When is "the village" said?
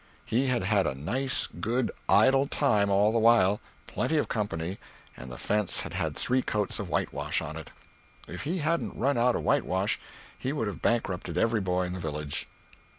11.93-12.47